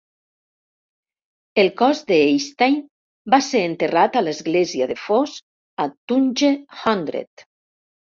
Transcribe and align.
El 1.63 1.69
cos 1.81 2.01
d'Eystein 2.07 2.79
va 3.35 3.41
ser 3.51 3.63
enterrat 3.69 4.19
a 4.19 4.27
l'església 4.27 4.91
de 4.95 4.99
"Foss" 5.07 5.39
a 5.87 5.91
Tunge 5.97 6.55
Hundred. 6.83 7.51